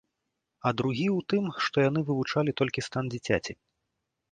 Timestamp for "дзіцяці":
3.15-3.53